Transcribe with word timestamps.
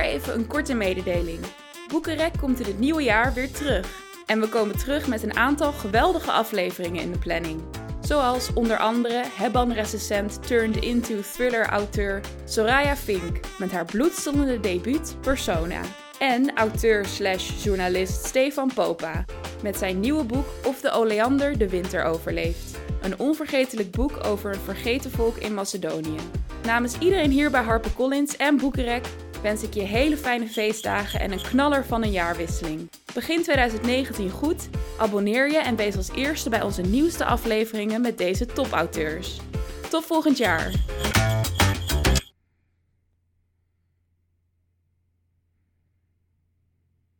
even 0.00 0.34
een 0.34 0.46
korte 0.46 0.74
mededeling. 0.74 1.40
Boekenrek 1.88 2.32
komt 2.40 2.60
in 2.60 2.66
het 2.66 2.78
nieuwe 2.78 3.02
jaar 3.02 3.32
weer 3.32 3.50
terug. 3.50 4.06
En 4.26 4.40
we 4.40 4.48
komen 4.48 4.78
terug 4.78 5.06
met 5.06 5.22
een 5.22 5.36
aantal 5.36 5.72
geweldige 5.72 6.30
afleveringen 6.30 7.02
in 7.02 7.12
de 7.12 7.18
planning. 7.18 7.60
Zoals 8.00 8.52
onder 8.52 8.78
andere 8.78 9.22
Hebban-recensent 9.36 10.46
turned 10.46 10.76
into 10.76 11.20
thriller-auteur 11.20 12.20
Soraya 12.44 12.96
Fink 12.96 13.40
met 13.58 13.72
haar 13.72 13.84
bloedstollende 13.84 14.60
debuut 14.60 15.16
Persona. 15.20 15.80
En 16.18 16.56
auteur-slash-journalist 16.56 18.26
Stefan 18.26 18.70
Popa 18.74 19.24
met 19.62 19.76
zijn 19.76 20.00
nieuwe 20.00 20.24
boek 20.24 20.46
Of 20.64 20.80
de 20.80 20.90
oleander 20.90 21.58
de 21.58 21.68
winter 21.68 22.04
overleeft. 22.04 22.78
Een 23.02 23.18
onvergetelijk 23.18 23.90
boek 23.90 24.24
over 24.24 24.52
een 24.52 24.60
vergeten 24.60 25.10
volk 25.10 25.36
in 25.36 25.54
Macedonië. 25.54 26.18
Namens 26.62 26.98
iedereen 26.98 27.30
hier 27.30 27.50
bij 27.50 27.62
HarperCollins 27.62 28.36
en 28.36 28.56
Boekenrek 28.56 29.06
wens 29.42 29.62
ik 29.62 29.74
je 29.74 29.80
hele 29.80 30.16
fijne 30.16 30.46
feestdagen 30.46 31.20
en 31.20 31.32
een 31.32 31.42
knaller 31.42 31.84
van 31.84 32.02
een 32.02 32.10
jaarwisseling. 32.10 32.90
Begin 33.14 33.42
2019 33.42 34.30
goed, 34.30 34.68
abonneer 34.98 35.50
je 35.50 35.58
en 35.58 35.76
wees 35.76 35.96
als 35.96 36.10
eerste 36.14 36.50
bij 36.50 36.62
onze 36.62 36.82
nieuwste 36.82 37.24
afleveringen 37.24 38.00
met 38.00 38.18
deze 38.18 38.46
topauteurs. 38.46 39.40
Tot 39.90 40.04
volgend 40.04 40.38
jaar! 40.38 40.70